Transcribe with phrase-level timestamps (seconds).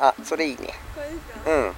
[0.00, 0.68] あそれいいね。
[0.94, 1.50] これですか？
[1.50, 1.74] うん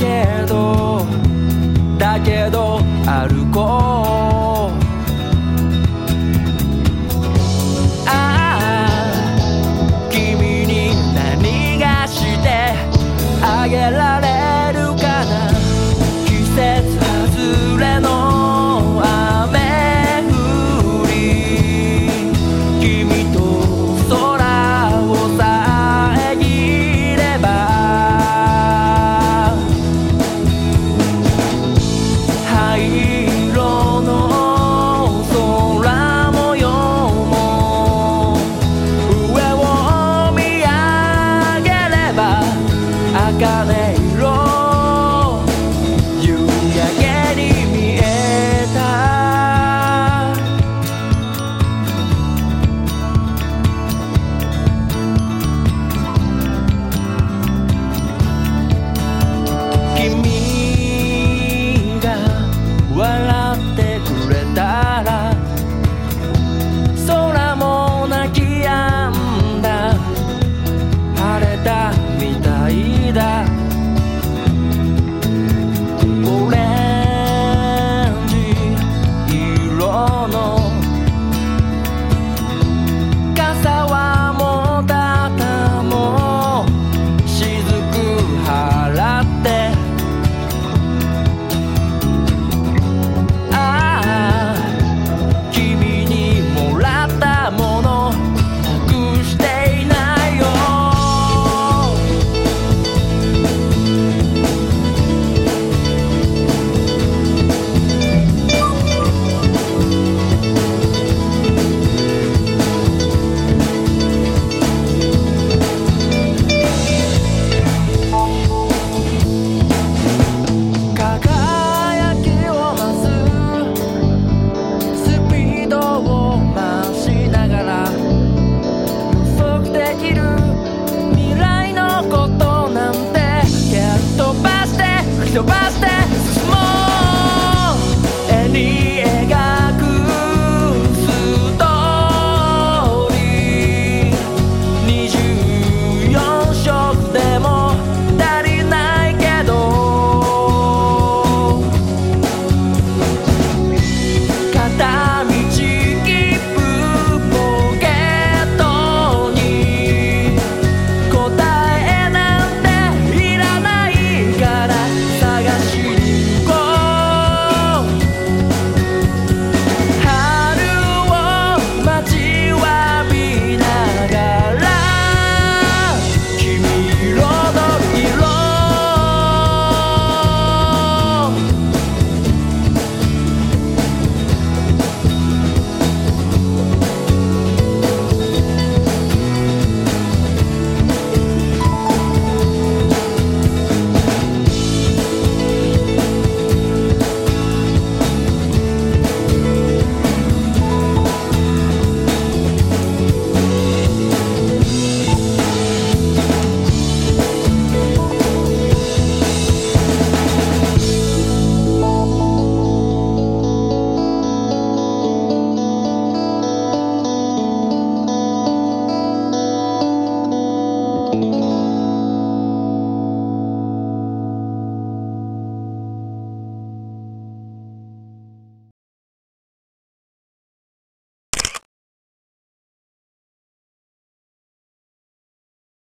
[0.00, 1.04] けど
[1.98, 2.59] だけど